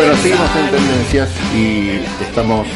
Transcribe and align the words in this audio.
Bueno, 0.00 0.16
seguimos 0.16 0.56
en 0.56 0.70
tendencias 0.70 1.28
y 1.54 2.00
estamos 2.22 2.66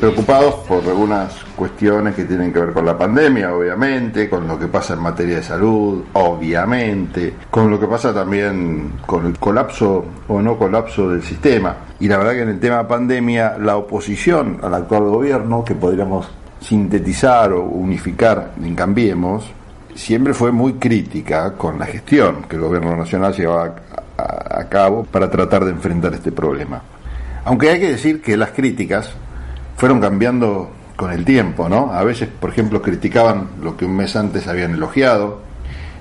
preocupados 0.00 0.56
por 0.66 0.82
algunas 0.82 1.32
cuestiones 1.54 2.16
que 2.16 2.24
tienen 2.24 2.52
que 2.52 2.58
ver 2.58 2.72
con 2.72 2.84
la 2.84 2.98
pandemia, 2.98 3.54
obviamente, 3.54 4.28
con 4.28 4.48
lo 4.48 4.58
que 4.58 4.66
pasa 4.66 4.94
en 4.94 4.98
materia 4.98 5.36
de 5.36 5.44
salud, 5.44 6.02
obviamente, 6.14 7.34
con 7.52 7.70
lo 7.70 7.78
que 7.78 7.86
pasa 7.86 8.12
también 8.12 8.94
con 9.06 9.26
el 9.26 9.38
colapso 9.38 10.04
o 10.26 10.42
no 10.42 10.58
colapso 10.58 11.08
del 11.08 11.22
sistema. 11.22 11.76
Y 12.00 12.08
la 12.08 12.18
verdad 12.18 12.32
que 12.32 12.42
en 12.42 12.48
el 12.48 12.58
tema 12.58 12.88
pandemia, 12.88 13.58
la 13.58 13.76
oposición 13.76 14.58
al 14.60 14.74
actual 14.74 15.04
gobierno, 15.04 15.64
que 15.64 15.76
podríamos 15.76 16.26
sintetizar 16.60 17.52
o 17.52 17.62
unificar 17.62 18.54
en 18.60 18.74
Cambiemos, 18.74 19.44
siempre 19.94 20.34
fue 20.34 20.50
muy 20.50 20.74
crítica 20.74 21.52
con 21.52 21.78
la 21.78 21.86
gestión 21.86 22.42
que 22.48 22.56
el 22.56 22.62
gobierno 22.62 22.96
nacional 22.96 23.32
llevaba 23.34 23.72
cabo 24.72 25.04
para 25.04 25.30
tratar 25.30 25.66
de 25.66 25.70
enfrentar 25.72 26.14
este 26.14 26.32
problema. 26.32 26.80
Aunque 27.44 27.68
hay 27.68 27.78
que 27.78 27.90
decir 27.90 28.22
que 28.22 28.38
las 28.38 28.52
críticas 28.52 29.10
fueron 29.76 30.00
cambiando 30.00 30.70
con 30.96 31.12
el 31.12 31.26
tiempo, 31.26 31.68
¿no? 31.68 31.92
A 31.92 32.02
veces, 32.04 32.28
por 32.40 32.48
ejemplo, 32.48 32.80
criticaban 32.80 33.48
lo 33.62 33.76
que 33.76 33.84
un 33.84 33.94
mes 33.94 34.16
antes 34.16 34.48
habían 34.48 34.72
elogiado, 34.72 35.40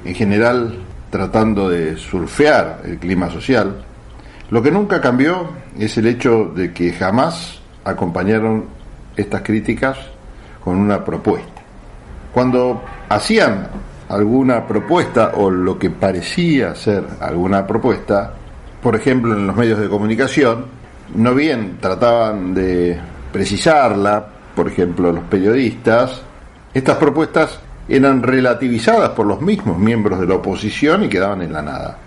en 0.06 0.16
general 0.16 0.78
tratando 1.10 1.70
de 1.70 1.98
surfear 1.98 2.84
el 2.86 2.98
clima 2.98 3.30
social. 3.30 3.84
Lo 4.50 4.62
que 4.62 4.72
nunca 4.72 5.02
cambió 5.02 5.50
es 5.78 5.98
el 5.98 6.08
hecho 6.08 6.46
de 6.56 6.72
que 6.72 6.94
jamás 6.94 7.60
acompañaron 7.84 8.66
estas 9.18 9.42
críticas 9.42 9.98
con 10.64 10.78
una 10.78 11.04
propuesta. 11.04 11.62
Cuando 12.34 12.82
hacían 13.10 13.68
alguna 14.08 14.66
propuesta 14.66 15.32
o 15.36 15.50
lo 15.50 15.78
que 15.78 15.90
parecía 15.90 16.74
ser 16.76 17.04
alguna 17.20 17.68
propuesta, 17.68 18.36
por 18.82 18.96
ejemplo 18.96 19.36
en 19.36 19.48
los 19.48 19.56
medios 19.56 19.80
de 19.80 19.90
comunicación, 19.90 20.66
no 21.16 21.36
bien 21.36 21.78
trataban 21.80 22.54
de 22.54 23.00
precisarla, 23.32 24.26
por 24.56 24.68
ejemplo, 24.68 25.12
los 25.12 25.24
periodistas, 25.26 26.22
estas 26.74 26.98
propuestas 26.98 27.60
eran 27.88 28.24
relativizadas 28.24 29.10
por 29.10 29.26
los 29.26 29.42
mismos 29.42 29.78
miembros 29.78 30.20
de 30.20 30.28
la 30.28 30.36
oposición 30.36 31.04
y 31.04 31.10
quedaban 31.10 31.42
en 31.42 31.54
la 31.54 31.62
nada. 31.62 31.98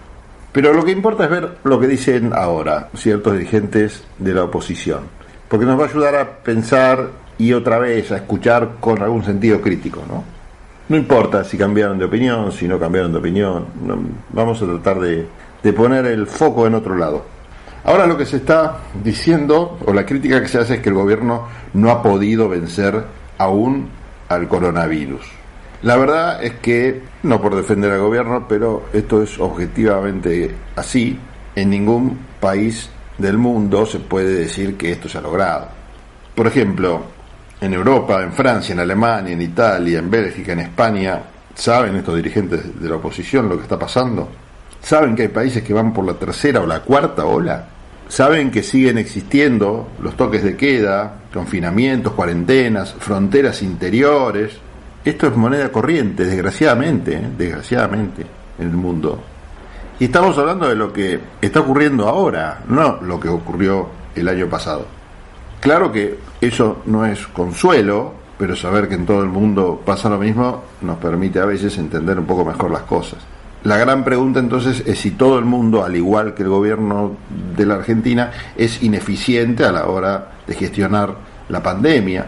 Pero 0.53 0.73
lo 0.73 0.85
que 0.85 0.93
importa 0.93 1.25
es 1.25 1.31
ver 1.31 1.59
lo 1.65 1.81
que 1.81 1.87
dicen 1.87 2.33
ahora 2.35 2.89
ciertos 2.97 3.35
dirigentes 3.35 4.05
de 4.19 4.35
la 4.35 4.45
oposición, 4.45 5.01
porque 5.49 5.67
nos 5.67 5.79
va 5.79 5.85
a 5.85 5.89
ayudar 5.89 6.15
a 6.15 6.31
pensar 6.31 7.09
y 7.39 7.53
otra 7.53 7.79
vez 7.79 8.13
a 8.13 8.17
escuchar 8.17 8.77
con 8.81 9.03
algún 9.03 9.25
sentido 9.25 9.61
crítico, 9.61 10.03
¿no? 10.09 10.23
No 10.87 10.97
importa 10.97 11.45
si 11.45 11.57
cambiaron 11.57 11.99
de 11.99 12.05
opinión, 12.05 12.53
si 12.53 12.69
no 12.69 12.79
cambiaron 12.79 13.11
de 13.11 13.19
opinión, 13.19 13.67
vamos 14.31 14.63
a 14.63 14.67
tratar 14.67 15.01
de, 15.01 15.27
de 15.65 15.73
poner 15.73 16.07
el 16.07 16.27
foco 16.27 16.67
en 16.67 16.75
otro 16.75 16.95
lado. 16.95 17.25
Ahora 17.85 18.07
lo 18.07 18.17
que 18.17 18.27
se 18.27 18.37
está 18.37 18.79
diciendo, 19.03 19.79
o 19.85 19.93
la 19.93 20.07
crítica 20.07 20.41
que 20.41 20.49
se 20.49 20.59
hace 20.59 20.75
es 20.75 20.81
que 20.81 20.91
el 20.91 20.95
gobierno 20.95 21.49
no 21.73 21.91
ha 21.91 22.03
podido 22.03 22.49
vencer 22.49 23.03
aún 23.39 23.89
al 24.29 24.47
coronavirus. 24.47 25.27
La 25.83 25.97
verdad 25.97 26.43
es 26.43 26.55
que, 26.55 27.03
no 27.25 27.41
por 27.41 27.57
defender 27.57 27.91
al 27.93 28.01
gobierno, 28.01 28.47
pero 28.49 28.85
esto 28.93 29.23
es 29.23 29.39
objetivamente 29.41 30.55
así, 30.77 31.19
en 31.57 31.71
ningún 31.71 32.19
país 32.41 32.91
del 33.19 33.39
mundo 33.39 33.87
se 33.87 34.01
puede 34.01 34.35
decir 34.35 34.77
que 34.77 34.93
esto 34.93 35.09
se 35.09 35.19
ha 35.19 35.23
logrado. 35.23 35.69
Por 36.35 36.47
ejemplo, 36.47 37.03
en 37.61 37.73
Europa, 37.73 38.23
en 38.23 38.33
Francia, 38.33 38.73
en 38.73 38.81
Alemania, 38.81 39.33
en 39.33 39.43
Italia, 39.43 39.99
en 39.99 40.11
Bélgica, 40.11 40.53
en 40.53 40.61
España, 40.61 41.23
¿saben 41.55 41.97
estos 41.97 42.17
dirigentes 42.17 42.81
de 42.81 42.89
la 42.89 42.97
oposición 42.97 43.49
lo 43.49 43.57
que 43.57 43.63
está 43.63 43.79
pasando? 43.79 44.29
¿Saben 44.85 45.17
que 45.17 45.23
hay 45.23 45.29
países 45.29 45.65
que 45.65 45.75
van 45.75 45.93
por 45.93 46.05
la 46.05 46.15
tercera 46.15 46.61
o 46.61 46.67
la 46.67 46.81
cuarta 46.81 47.25
ola? 47.25 47.69
saben 48.09 48.51
que 48.51 48.63
siguen 48.63 48.99
existiendo 48.99 49.89
los 50.01 50.17
toques 50.17 50.45
de 50.45 50.57
queda, 50.57 51.15
confinamientos, 51.33 52.13
cuarentenas, 52.13 52.95
fronteras 52.99 53.63
interiores. 53.63 54.57
Esto 55.05 55.27
es 55.27 55.37
moneda 55.37 55.71
corriente, 55.71 56.25
desgraciadamente, 56.25 57.15
¿eh? 57.15 57.31
desgraciadamente, 57.37 58.25
en 58.59 58.69
el 58.69 58.77
mundo. 58.77 59.21
Y 59.99 60.05
estamos 60.05 60.37
hablando 60.39 60.69
de 60.69 60.77
lo 60.77 60.93
que 60.93 61.21
está 61.41 61.61
ocurriendo 61.61 62.09
ahora, 62.09 62.63
no 62.69 63.01
lo 63.03 63.21
que 63.21 63.29
ocurrió 63.29 63.89
el 64.15 64.29
año 64.29 64.49
pasado. 64.49 64.87
Claro 65.61 65.91
que 65.93 66.19
eso 66.41 66.83
no 66.87 67.05
es 67.07 67.27
consuelo, 67.29 68.13
pero 68.39 68.57
saber 68.57 68.89
que 68.89 68.95
en 68.95 69.07
todo 69.07 69.23
el 69.23 69.29
mundo 69.29 69.83
pasa 69.85 70.09
lo 70.09 70.19
mismo 70.19 70.63
nos 70.83 70.99
permite 70.99 71.41
a 71.41 71.47
veces 71.47 71.79
entender 71.79 72.19
un 72.19 72.27
poco 72.27 72.45
mejor 72.45 72.71
las 72.71 72.83
cosas. 72.83 73.34
La 73.65 73.79
gran 73.79 74.05
pregunta 74.05 74.41
entonces 74.41 74.83
es 74.87 74.99
si 74.99 75.13
todo 75.13 75.39
el 75.39 75.47
mundo, 75.47 75.85
al 75.85 75.97
igual 75.97 76.35
que 76.35 76.43
el 76.43 76.51
gobierno 76.51 77.17
de 77.57 77.65
la 77.65 77.77
Argentina, 77.77 78.31
es 78.57 78.83
ineficiente 78.83 79.65
a 79.65 79.73
la 79.73 79.87
hora 79.87 80.33
de 80.47 80.55
gestionar 80.55 81.17
la 81.49 81.63
pandemia. 81.63 82.27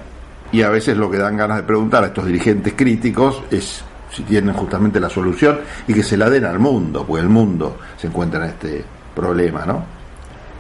Y 0.51 0.63
a 0.63 0.71
veces 0.71 0.97
lo 0.97 1.11
que 1.11 1.19
dan 1.19 1.37
ganas 1.37 1.59
de 1.59 1.65
preguntar 1.65 2.05
a 2.05 2.07
estos 2.07 2.25
dirigentes 2.25 2.73
críticos 2.75 3.43
es 3.51 3.85
si 4.11 4.23
tienen 4.23 4.55
justamente 4.55 4.99
la 4.99 5.11
solución 5.11 5.59
y 5.87 5.93
que 5.93 6.03
se 6.03 6.17
la 6.17 6.31
den 6.31 6.47
al 6.47 6.59
mundo, 6.59 7.05
porque 7.07 7.23
el 7.23 7.29
mundo 7.29 7.77
se 7.99 8.07
encuentra 8.07 8.43
en 8.43 8.51
este 8.53 8.83
problema, 9.15 9.67
¿no? 9.67 9.85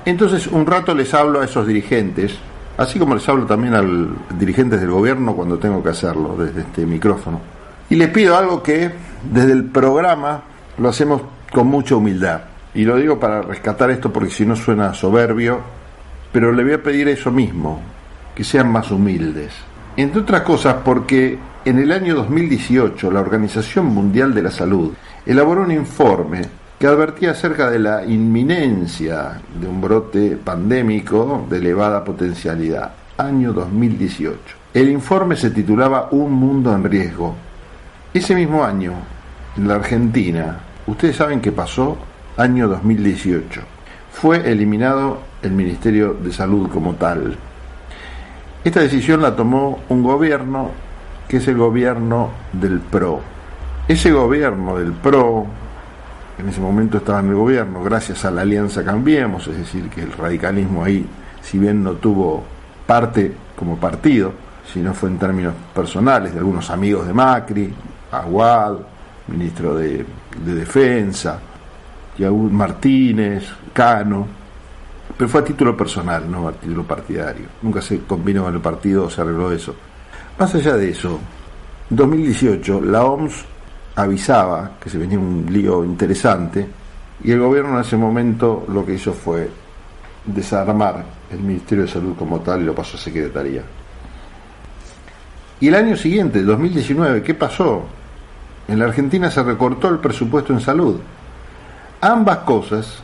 Entonces 0.04 0.46
un 0.46 0.66
rato 0.66 0.94
les 0.94 1.14
hablo 1.14 1.40
a 1.40 1.46
esos 1.46 1.66
dirigentes, 1.66 2.36
así 2.76 2.98
como 2.98 3.14
les 3.14 3.26
hablo 3.30 3.46
también 3.46 3.72
a 3.72 3.80
los 3.80 4.08
dirigentes 4.38 4.78
del 4.78 4.90
gobierno 4.90 5.34
cuando 5.34 5.58
tengo 5.58 5.82
que 5.82 5.88
hacerlo 5.88 6.36
desde 6.36 6.60
este 6.60 6.84
micrófono. 6.84 7.40
Y 7.88 7.94
les 7.94 8.10
pido 8.10 8.36
algo 8.36 8.62
que 8.62 8.92
desde 9.32 9.52
el 9.52 9.64
programa 9.64 10.42
lo 10.78 10.88
hacemos 10.88 11.22
con 11.52 11.66
mucha 11.66 11.96
humildad. 11.96 12.40
Y 12.74 12.84
lo 12.84 12.96
digo 12.96 13.18
para 13.18 13.42
rescatar 13.42 13.90
esto 13.90 14.12
porque 14.12 14.30
si 14.30 14.44
no 14.44 14.54
suena 14.56 14.92
soberbio, 14.92 15.60
pero 16.32 16.52
le 16.52 16.62
voy 16.62 16.74
a 16.74 16.82
pedir 16.82 17.08
eso 17.08 17.30
mismo, 17.30 17.80
que 18.34 18.44
sean 18.44 18.70
más 18.70 18.90
humildes. 18.90 19.52
Entre 19.96 20.20
otras 20.20 20.42
cosas 20.42 20.76
porque 20.84 21.38
en 21.64 21.78
el 21.78 21.90
año 21.90 22.14
2018 22.14 23.10
la 23.10 23.20
Organización 23.20 23.86
Mundial 23.86 24.34
de 24.34 24.42
la 24.42 24.50
Salud 24.50 24.92
elaboró 25.24 25.62
un 25.62 25.72
informe 25.72 26.42
que 26.78 26.86
advertía 26.86 27.30
acerca 27.30 27.70
de 27.70 27.78
la 27.78 28.04
inminencia 28.04 29.40
de 29.58 29.66
un 29.66 29.80
brote 29.80 30.36
pandémico 30.36 31.46
de 31.48 31.56
elevada 31.56 32.04
potencialidad, 32.04 32.92
año 33.16 33.54
2018. 33.54 34.38
El 34.74 34.90
informe 34.90 35.36
se 35.36 35.50
titulaba 35.50 36.08
Un 36.10 36.32
mundo 36.32 36.74
en 36.74 36.84
riesgo. 36.84 37.34
Ese 38.12 38.34
mismo 38.34 38.62
año, 38.62 38.92
en 39.56 39.68
la 39.68 39.76
Argentina, 39.76 40.58
ustedes 40.86 41.16
saben 41.16 41.40
qué 41.40 41.52
pasó, 41.52 41.96
año 42.36 42.68
2018. 42.68 43.62
Fue 44.12 44.50
eliminado 44.50 45.20
el 45.42 45.52
Ministerio 45.52 46.14
de 46.14 46.32
Salud 46.32 46.68
como 46.70 46.94
tal. 46.94 47.36
Esta 48.64 48.80
decisión 48.80 49.22
la 49.22 49.36
tomó 49.36 49.80
un 49.88 50.02
gobierno 50.02 50.70
que 51.28 51.38
es 51.38 51.48
el 51.48 51.56
gobierno 51.56 52.30
del 52.52 52.80
PRO. 52.80 53.20
Ese 53.88 54.12
gobierno 54.12 54.78
del 54.78 54.92
PRO, 54.92 55.46
en 56.38 56.48
ese 56.48 56.60
momento 56.60 56.98
estaba 56.98 57.20
en 57.20 57.28
el 57.28 57.34
gobierno 57.34 57.82
gracias 57.82 58.24
a 58.24 58.30
la 58.30 58.42
alianza 58.42 58.84
Cambiemos, 58.84 59.46
es 59.48 59.58
decir, 59.58 59.88
que 59.88 60.02
el 60.02 60.12
radicalismo 60.12 60.84
ahí, 60.84 61.06
si 61.42 61.58
bien 61.58 61.82
no 61.82 61.92
tuvo 61.92 62.44
parte 62.86 63.32
como 63.56 63.76
partido, 63.76 64.32
sino 64.72 64.92
fue 64.92 65.08
en 65.08 65.18
términos 65.18 65.54
personales 65.74 66.32
de 66.32 66.38
algunos 66.38 66.68
amigos 66.70 67.06
de 67.06 67.14
Macri, 67.14 67.72
Aguad, 68.10 68.76
ministro 69.28 69.76
de, 69.76 70.04
Defensa, 70.44 71.40
Yaúl 72.18 72.50
Martínez, 72.50 73.44
Cano, 73.72 74.26
pero 75.16 75.28
fue 75.28 75.40
a 75.40 75.44
título 75.44 75.76
personal, 75.76 76.30
no 76.30 76.48
a 76.48 76.52
título 76.52 76.84
partidario. 76.84 77.46
Nunca 77.62 77.80
se 77.80 78.00
combinó 78.00 78.44
con 78.44 78.54
el 78.54 78.60
partido 78.60 79.08
se 79.08 79.20
arregló 79.20 79.50
eso. 79.52 79.74
Más 80.38 80.54
allá 80.54 80.76
de 80.76 80.90
eso, 80.90 81.18
en 81.90 81.96
2018 81.96 82.80
la 82.82 83.04
OMS 83.04 83.44
avisaba 83.94 84.72
que 84.78 84.90
se 84.90 84.98
venía 84.98 85.18
un 85.18 85.46
lío 85.48 85.84
interesante 85.84 86.66
y 87.24 87.30
el 87.30 87.40
gobierno 87.40 87.74
en 87.74 87.80
ese 87.80 87.96
momento 87.96 88.66
lo 88.68 88.84
que 88.84 88.94
hizo 88.94 89.14
fue 89.14 89.48
desarmar 90.26 91.04
el 91.30 91.40
Ministerio 91.40 91.84
de 91.84 91.90
Salud 91.90 92.14
como 92.16 92.40
tal 92.40 92.60
y 92.60 92.64
lo 92.64 92.74
pasó 92.74 92.96
a 92.96 93.00
Secretaría. 93.00 93.62
Y 95.58 95.68
el 95.68 95.74
año 95.74 95.96
siguiente, 95.96 96.42
2019, 96.42 97.22
¿qué 97.22 97.32
pasó? 97.32 97.84
En 98.68 98.78
la 98.78 98.86
Argentina 98.86 99.30
se 99.30 99.42
recortó 99.42 99.88
el 99.88 99.98
presupuesto 99.98 100.52
en 100.52 100.60
salud. 100.60 100.98
Ambas 102.00 102.38
cosas, 102.38 103.02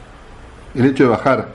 el 0.74 0.86
hecho 0.86 1.04
de 1.04 1.10
bajar 1.10 1.48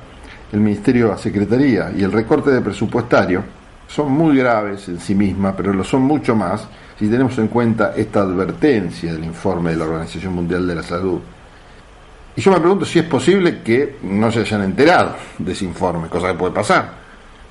el 0.51 0.59
ministerio 0.59 1.12
a 1.12 1.18
secretaría 1.18 1.92
y 1.95 2.04
el 2.04 2.12
recorte 2.12 2.51
de 2.51 2.62
presupuestario, 2.62 3.44
son 3.88 4.12
muy 4.12 4.38
graves 4.38 4.88
en 4.88 5.00
sí 5.00 5.15
mismas, 5.15 5.54
pero 5.56 5.74
lo 5.74 5.83
son 5.83 6.01
mucho 6.01 6.36
más 6.36 6.68
si 6.98 7.07
tenemos 7.07 7.38
en 7.38 7.48
cuenta 7.48 7.94
esta 7.95 8.21
advertencia 8.21 9.13
del 9.13 9.24
informe 9.24 9.71
de 9.71 9.77
la 9.77 9.86
Organización 9.86 10.33
Mundial 10.33 10.68
de 10.68 10.75
la 10.75 10.83
Salud. 10.83 11.19
Y 12.36 12.42
yo 12.42 12.51
me 12.51 12.59
pregunto 12.59 12.86
si 12.86 13.00
es 13.00 13.06
posible 13.06 13.62
que 13.62 13.98
no 14.04 14.31
se 14.31 14.42
hayan 14.42 14.63
enterado 14.63 15.15
de 15.38 15.51
ese 15.51 15.65
informe, 15.65 16.07
cosa 16.07 16.30
que 16.30 16.33
puede 16.36 16.54
pasar. 16.54 16.92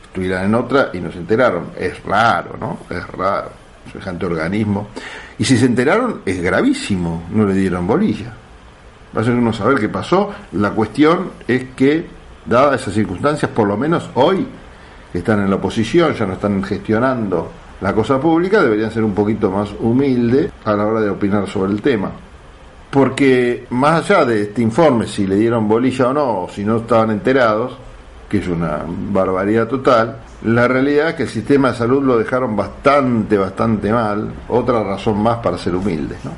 Estuvieran 0.04 0.46
en 0.46 0.54
otra 0.54 0.90
y 0.92 1.00
no 1.00 1.10
se 1.10 1.18
enteraron. 1.18 1.70
Es 1.78 2.02
raro, 2.04 2.56
¿no? 2.58 2.78
Es 2.88 3.06
raro. 3.08 3.50
Semejante 3.90 4.26
organismo. 4.26 4.88
Y 5.38 5.44
si 5.44 5.58
se 5.58 5.66
enteraron, 5.66 6.22
es 6.24 6.40
gravísimo, 6.40 7.24
no 7.30 7.44
le 7.44 7.54
dieron 7.54 7.86
bolilla. 7.86 8.32
Va 9.16 9.20
a 9.20 9.24
ser 9.24 9.34
uno 9.34 9.52
saber 9.52 9.78
qué 9.78 9.88
pasó. 9.88 10.32
La 10.52 10.70
cuestión 10.70 11.30
es 11.46 11.64
que 11.76 12.06
dadas 12.44 12.82
esas 12.82 12.94
circunstancias, 12.94 13.50
por 13.50 13.66
lo 13.68 13.76
menos 13.76 14.10
hoy, 14.14 14.46
que 15.12 15.18
están 15.18 15.40
en 15.40 15.50
la 15.50 15.56
oposición, 15.56 16.14
ya 16.14 16.26
no 16.26 16.34
están 16.34 16.62
gestionando 16.62 17.50
la 17.80 17.94
cosa 17.94 18.18
pública, 18.18 18.62
deberían 18.62 18.90
ser 18.90 19.04
un 19.04 19.14
poquito 19.14 19.50
más 19.50 19.70
humildes 19.80 20.50
a 20.64 20.72
la 20.72 20.86
hora 20.86 21.00
de 21.00 21.10
opinar 21.10 21.46
sobre 21.48 21.72
el 21.72 21.82
tema. 21.82 22.10
Porque 22.90 23.66
más 23.70 24.10
allá 24.10 24.24
de 24.24 24.42
este 24.42 24.62
informe, 24.62 25.06
si 25.06 25.26
le 25.26 25.36
dieron 25.36 25.68
bolilla 25.68 26.08
o 26.08 26.12
no, 26.14 26.42
o 26.44 26.48
si 26.48 26.64
no 26.64 26.78
estaban 26.78 27.10
enterados, 27.10 27.76
que 28.28 28.38
es 28.38 28.48
una 28.48 28.80
barbaridad 28.86 29.68
total, 29.68 30.16
la 30.46 30.68
realidad 30.68 31.10
es 31.10 31.14
que 31.16 31.22
el 31.24 31.28
sistema 31.28 31.72
de 31.72 31.78
salud 31.78 32.04
lo 32.04 32.16
dejaron 32.16 32.54
bastante, 32.54 33.36
bastante 33.36 33.92
mal, 33.92 34.32
otra 34.48 34.82
razón 34.84 35.20
más 35.20 35.38
para 35.38 35.58
ser 35.58 35.74
humildes. 35.74 36.24
¿no? 36.24 36.30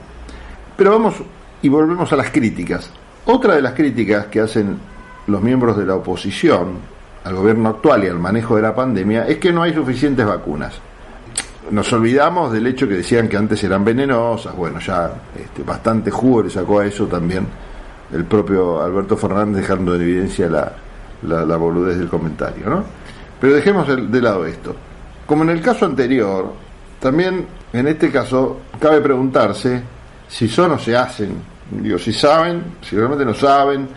Pero 0.76 0.92
vamos 0.92 1.14
y 1.60 1.68
volvemos 1.68 2.10
a 2.12 2.16
las 2.16 2.30
críticas. 2.30 2.90
Otra 3.26 3.54
de 3.54 3.62
las 3.62 3.74
críticas 3.74 4.26
que 4.26 4.40
hacen 4.40 4.78
los 5.26 5.42
miembros 5.42 5.76
de 5.76 5.84
la 5.84 5.96
oposición 5.96 6.78
al 7.22 7.34
gobierno 7.34 7.68
actual 7.68 8.04
y 8.04 8.06
al 8.08 8.18
manejo 8.18 8.56
de 8.56 8.62
la 8.62 8.74
pandemia 8.74 9.26
es 9.26 9.36
que 9.36 9.52
no 9.52 9.62
hay 9.62 9.74
suficientes 9.74 10.24
vacunas. 10.24 10.78
Nos 11.70 11.92
olvidamos 11.92 12.50
del 12.50 12.66
hecho 12.66 12.88
que 12.88 12.94
decían 12.94 13.28
que 13.28 13.36
antes 13.36 13.62
eran 13.62 13.84
venenosas, 13.84 14.56
bueno, 14.56 14.78
ya 14.80 15.10
este, 15.38 15.62
bastante 15.62 16.10
jugo 16.10 16.44
le 16.44 16.50
sacó 16.50 16.78
a 16.78 16.86
eso 16.86 17.06
también 17.06 17.46
el 18.10 18.24
propio 18.24 18.80
Alberto 18.80 19.18
Fernández 19.18 19.62
dejando 19.62 19.94
en 19.94 20.00
evidencia 20.00 20.48
la, 20.48 20.72
la, 21.44 21.56
boludez 21.56 21.98
del 21.98 22.08
comentario, 22.08 22.70
¿no? 22.70 22.84
Pero 23.40 23.54
dejemos 23.54 23.86
de 23.88 24.22
lado 24.22 24.46
esto. 24.46 24.74
Como 25.26 25.42
en 25.44 25.50
el 25.50 25.60
caso 25.60 25.84
anterior, 25.84 26.52
también 27.00 27.46
en 27.72 27.86
este 27.86 28.10
caso 28.10 28.60
cabe 28.80 29.00
preguntarse 29.00 29.82
si 30.28 30.48
son 30.48 30.72
o 30.72 30.78
se 30.78 30.96
hacen. 30.96 31.32
Digo, 31.70 31.98
si 31.98 32.12
saben, 32.12 32.62
si 32.80 32.96
realmente 32.96 33.24
no 33.24 33.34
saben, 33.34 33.88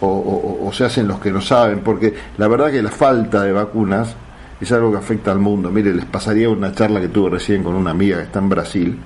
o, 0.00 0.70
se 0.72 0.84
hacen 0.84 1.06
los 1.06 1.20
que 1.20 1.30
no 1.30 1.40
saben, 1.40 1.80
porque 1.80 2.12
la 2.36 2.48
verdad 2.48 2.70
que 2.70 2.82
la 2.82 2.90
falta 2.90 3.44
de 3.44 3.52
vacunas 3.52 4.14
es 4.60 4.72
algo 4.72 4.90
que 4.90 4.98
afecta 4.98 5.30
al 5.30 5.38
mundo. 5.38 5.70
Mire, 5.70 5.94
les 5.94 6.04
pasaría 6.04 6.48
una 6.48 6.72
charla 6.72 7.00
que 7.00 7.08
tuve 7.08 7.30
recién 7.30 7.62
con 7.62 7.74
una 7.74 7.92
amiga 7.92 8.16
que 8.16 8.24
está 8.24 8.40
en 8.40 8.48
Brasil 8.48 8.98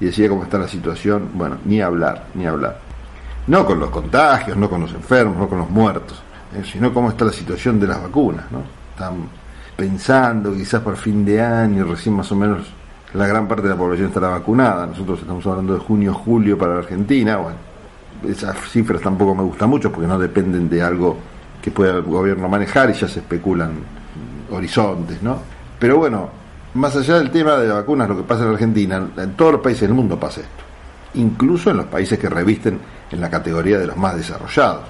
y 0.00 0.04
decía 0.04 0.28
cómo 0.28 0.42
está 0.42 0.58
la 0.58 0.68
situación. 0.68 1.30
Bueno, 1.32 1.56
ni 1.64 1.80
hablar, 1.80 2.26
ni 2.34 2.46
hablar. 2.46 2.78
No 3.46 3.64
con 3.64 3.80
los 3.80 3.90
contagios, 3.90 4.56
no 4.56 4.68
con 4.68 4.82
los 4.82 4.92
enfermos, 4.92 5.36
no 5.36 5.48
con 5.48 5.58
los 5.58 5.70
muertos, 5.70 6.22
eh, 6.54 6.62
sino 6.70 6.92
cómo 6.92 7.08
está 7.08 7.24
la 7.24 7.32
situación 7.32 7.80
de 7.80 7.86
las 7.86 8.02
vacunas. 8.02 8.44
¿no? 8.50 8.81
Están 8.92 9.28
pensando 9.76 10.54
quizás 10.54 10.80
por 10.82 10.96
fin 10.96 11.24
de 11.24 11.40
año, 11.40 11.84
recién 11.84 12.14
más 12.14 12.30
o 12.32 12.36
menos 12.36 12.66
la 13.14 13.26
gran 13.26 13.46
parte 13.46 13.64
de 13.64 13.70
la 13.70 13.76
población 13.76 14.08
estará 14.08 14.28
vacunada. 14.28 14.86
Nosotros 14.86 15.20
estamos 15.20 15.46
hablando 15.46 15.74
de 15.74 15.80
junio, 15.80 16.14
julio 16.14 16.56
para 16.56 16.74
la 16.74 16.78
Argentina. 16.80 17.36
Bueno, 17.36 17.56
esas 18.28 18.56
cifras 18.70 19.02
tampoco 19.02 19.34
me 19.34 19.42
gustan 19.42 19.68
mucho 19.68 19.90
porque 19.90 20.06
no 20.06 20.18
dependen 20.18 20.68
de 20.68 20.82
algo 20.82 21.16
que 21.60 21.70
pueda 21.70 21.96
el 21.96 22.02
gobierno 22.02 22.48
manejar 22.48 22.90
y 22.90 22.94
ya 22.94 23.08
se 23.08 23.20
especulan 23.20 23.72
horizontes, 24.50 25.22
¿no? 25.22 25.38
Pero 25.78 25.98
bueno, 25.98 26.28
más 26.74 26.96
allá 26.96 27.18
del 27.18 27.30
tema 27.30 27.56
de 27.56 27.68
las 27.68 27.78
vacunas, 27.78 28.08
lo 28.08 28.16
que 28.16 28.22
pasa 28.22 28.44
en 28.44 28.50
Argentina, 28.50 29.08
en 29.16 29.32
todos 29.34 29.52
los 29.52 29.60
países 29.60 29.82
del 29.82 29.94
mundo 29.94 30.18
pasa 30.18 30.40
esto. 30.40 30.62
Incluso 31.14 31.70
en 31.70 31.78
los 31.78 31.86
países 31.86 32.18
que 32.18 32.28
revisten 32.28 32.78
en 33.10 33.20
la 33.20 33.28
categoría 33.28 33.78
de 33.78 33.86
los 33.86 33.96
más 33.96 34.16
desarrollados. 34.16 34.84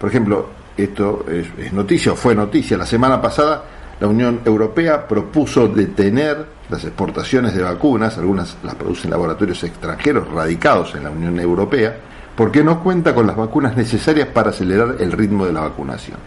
Por 0.00 0.08
ejemplo, 0.08 0.48
esto 0.76 1.24
es, 1.28 1.72
noticia 1.72 2.12
o 2.12 2.16
fue 2.16 2.34
noticia. 2.34 2.76
La 2.76 2.86
semana 2.86 3.20
pasada 3.20 3.64
la 4.00 4.06
Unión 4.06 4.40
Europea 4.44 5.06
propuso 5.06 5.68
detener 5.68 6.46
las 6.70 6.84
exportaciones 6.84 7.54
de 7.54 7.62
vacunas, 7.62 8.16
algunas 8.16 8.56
las 8.62 8.74
producen 8.74 9.10
laboratorios 9.10 9.62
extranjeros 9.64 10.28
radicados 10.32 10.94
en 10.94 11.04
la 11.04 11.10
Unión 11.10 11.38
Europea, 11.38 11.96
porque 12.34 12.64
no 12.64 12.82
cuenta 12.82 13.14
con 13.14 13.26
las 13.26 13.36
vacunas 13.36 13.76
necesarias 13.76 14.28
para 14.28 14.50
acelerar 14.50 14.96
el 15.00 15.12
ritmo 15.12 15.44
de 15.44 15.52
la 15.52 15.60
vacunación. 15.60 16.18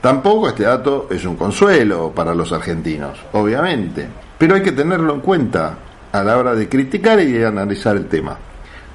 Tampoco 0.00 0.48
este 0.48 0.64
dato 0.64 1.06
es 1.10 1.24
un 1.24 1.36
consuelo 1.36 2.10
para 2.12 2.34
los 2.34 2.52
argentinos, 2.52 3.18
obviamente, 3.32 4.08
pero 4.38 4.54
hay 4.54 4.62
que 4.62 4.72
tenerlo 4.72 5.14
en 5.14 5.20
cuenta 5.20 5.76
a 6.10 6.22
la 6.24 6.38
hora 6.38 6.54
de 6.54 6.68
criticar 6.68 7.20
y 7.20 7.32
de 7.32 7.46
analizar 7.46 7.96
el 7.96 8.06
tema. 8.06 8.36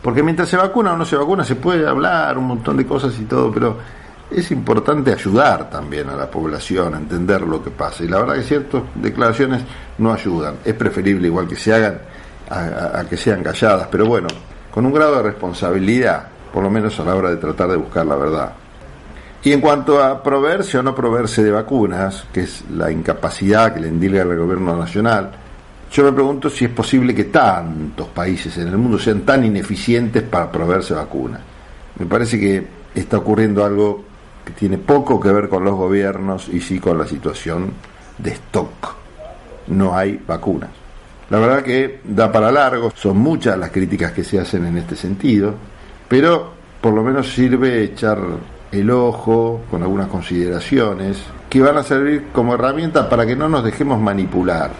Porque 0.01 0.23
mientras 0.23 0.49
se 0.49 0.57
vacuna 0.57 0.93
o 0.93 0.97
no 0.97 1.05
se 1.05 1.15
vacuna 1.15 1.43
se 1.43 1.55
puede 1.55 1.87
hablar 1.87 2.37
un 2.37 2.45
montón 2.45 2.77
de 2.77 2.85
cosas 2.85 3.17
y 3.19 3.25
todo, 3.25 3.51
pero 3.51 3.77
es 4.29 4.51
importante 4.51 5.13
ayudar 5.13 5.69
también 5.69 6.09
a 6.09 6.15
la 6.15 6.29
población 6.29 6.93
a 6.93 6.97
entender 6.97 7.41
lo 7.41 7.63
que 7.63 7.71
pasa. 7.71 8.03
Y 8.03 8.07
la 8.07 8.19
verdad 8.19 8.35
que 8.35 8.43
ciertas 8.43 8.83
declaraciones 8.95 9.61
no 9.97 10.13
ayudan. 10.13 10.55
Es 10.65 10.73
preferible 10.73 11.27
igual 11.27 11.47
que 11.47 11.55
se 11.55 11.73
hagan 11.73 11.99
a, 12.49 13.03
que 13.09 13.17
sean 13.17 13.43
calladas, 13.43 13.87
pero 13.91 14.05
bueno, 14.05 14.27
con 14.71 14.85
un 14.85 14.93
grado 14.93 15.17
de 15.17 15.23
responsabilidad, 15.23 16.27
por 16.53 16.63
lo 16.63 16.69
menos 16.69 16.99
a 16.99 17.03
la 17.03 17.15
hora 17.15 17.29
de 17.29 17.37
tratar 17.37 17.69
de 17.69 17.77
buscar 17.77 18.05
la 18.05 18.15
verdad. 18.15 18.53
Y 19.43 19.51
en 19.51 19.61
cuanto 19.61 20.03
a 20.03 20.21
proveerse 20.21 20.77
o 20.77 20.83
no 20.83 20.95
proveerse 20.95 21.43
de 21.43 21.51
vacunas, 21.51 22.25
que 22.33 22.41
es 22.41 22.63
la 22.71 22.91
incapacidad 22.91 23.73
que 23.73 23.79
le 23.79 23.87
endilga 23.87 24.23
el 24.23 24.37
gobierno 24.37 24.75
nacional, 24.75 25.31
yo 25.91 26.03
me 26.03 26.11
pregunto 26.11 26.49
si 26.49 26.65
es 26.65 26.71
posible 26.71 27.15
que 27.15 27.25
tantos 27.25 28.07
países 28.09 28.57
en 28.57 28.67
el 28.67 28.77
mundo 28.77 28.99
sean 28.99 29.21
tan 29.21 29.45
ineficientes 29.45 30.23
para 30.23 30.51
proveerse 30.51 30.93
vacunas. 30.93 31.41
Me 31.97 32.05
parece 32.05 32.39
que 32.39 32.67
está 32.93 33.17
ocurriendo 33.17 33.63
algo 33.63 34.06
que 34.47 34.53
tiene 34.53 34.77
poco 34.77 35.19
que 35.19 35.29
ver 35.29 35.49
con 35.49 35.65
los 35.65 35.75
gobiernos 35.75 36.47
y 36.47 36.61
sí 36.61 36.79
con 36.79 36.97
la 36.97 37.05
situación 37.05 37.73
de 38.17 38.31
stock. 38.31 38.95
No 39.67 39.93
hay 39.93 40.21
vacunas. 40.25 40.69
La 41.29 41.39
verdad 41.39 41.63
que 41.63 41.99
da 42.05 42.31
para 42.31 42.49
largo, 42.49 42.93
son 42.95 43.17
muchas 43.17 43.57
las 43.57 43.71
críticas 43.71 44.13
que 44.13 44.23
se 44.23 44.39
hacen 44.39 44.65
en 44.65 44.77
este 44.77 44.95
sentido, 44.95 45.53
pero 46.07 46.53
por 46.79 46.93
lo 46.93 47.03
menos 47.03 47.33
sirve 47.33 47.83
echar 47.83 48.19
el 48.71 48.89
ojo 48.89 49.63
con 49.69 49.83
algunas 49.83 50.07
consideraciones 50.07 51.17
que 51.49 51.59
van 51.59 51.75
a 51.75 51.83
servir 51.83 52.27
como 52.31 52.53
herramienta 52.53 53.09
para 53.09 53.25
que 53.25 53.35
no 53.35 53.49
nos 53.49 53.65
dejemos 53.65 53.99
manipular. 53.99 54.71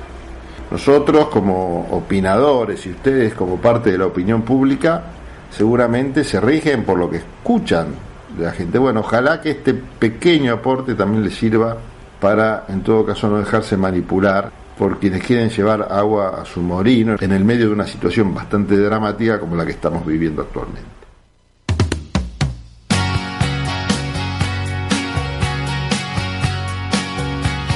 Nosotros 0.72 1.28
como 1.28 1.90
opinadores 1.92 2.86
y 2.86 2.92
ustedes 2.92 3.34
como 3.34 3.58
parte 3.58 3.92
de 3.92 3.98
la 3.98 4.06
opinión 4.06 4.44
pública 4.44 5.04
seguramente 5.52 6.24
se 6.24 6.40
rigen 6.40 6.86
por 6.86 6.98
lo 6.98 7.10
que 7.10 7.18
escuchan 7.18 8.07
la 8.40 8.52
gente. 8.52 8.78
Bueno, 8.78 9.02
ojalá 9.02 9.42
que 9.42 9.52
este 9.52 9.74
pequeño 9.74 10.54
aporte 10.54 10.96
también 10.96 11.24
le 11.24 11.32
sirva 11.32 11.78
para, 12.20 12.66
en 12.68 12.82
todo 12.82 13.06
caso, 13.06 13.30
no 13.30 13.38
dejarse 13.38 13.78
manipular 13.78 14.52
por 14.78 15.00
quienes 15.00 15.24
quieren 15.24 15.50
llevar 15.50 15.88
agua 15.90 16.42
a 16.42 16.46
su 16.46 16.62
morino 16.62 17.16
en 17.20 17.32
el 17.32 17.44
medio 17.44 17.68
de 17.68 17.74
una 17.74 17.88
situación 17.88 18.34
bastante 18.34 18.78
dramática 18.78 19.40
como 19.40 19.56
la 19.56 19.66
que 19.66 19.72
estamos 19.72 20.06
viviendo 20.06 20.42
actualmente. 20.44 20.97